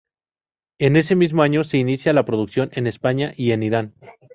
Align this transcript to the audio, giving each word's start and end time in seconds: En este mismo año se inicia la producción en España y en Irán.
En 0.79 0.95
este 0.95 1.15
mismo 1.15 1.43
año 1.43 1.63
se 1.63 1.77
inicia 1.77 2.11
la 2.11 2.25
producción 2.25 2.71
en 2.73 2.87
España 2.87 3.35
y 3.37 3.51
en 3.51 3.61
Irán. 3.61 3.93